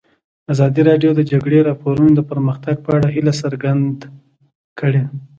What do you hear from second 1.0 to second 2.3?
د د جګړې راپورونه د